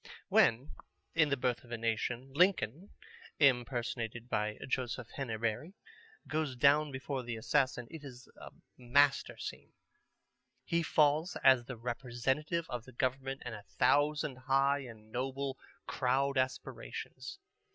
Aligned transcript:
When, 0.29 0.71
in 1.13 1.29
The 1.29 1.37
Birth 1.37 1.63
of 1.63 1.69
a 1.71 1.77
Nation, 1.77 2.33
Lincoln 2.33 2.89
(impersonated 3.39 4.29
by 4.29 4.57
Joseph 4.67 5.09
Henabery) 5.15 5.75
goes 6.27 6.55
down 6.55 6.91
before 6.91 7.21
the 7.21 7.35
assassin, 7.37 7.87
it 7.91 8.03
is 8.03 8.27
a 8.35 8.49
master 8.79 9.37
scene. 9.37 9.73
He 10.65 10.81
falls 10.81 11.35
as 11.43 11.65
the 11.65 11.77
representative 11.77 12.65
of 12.67 12.85
the 12.85 12.93
government 12.93 13.43
and 13.45 13.53
a 13.53 13.61
thousand 13.77 14.37
high 14.37 14.79
and 14.79 15.11
noble 15.11 15.59
crowd 15.85 16.35
aspirations. 16.35 17.37